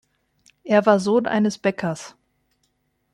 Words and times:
Er 0.63 0.83
war 0.87 0.99
Sohn 0.99 1.27
eines 1.27 1.59
Bäckers. 1.59 2.15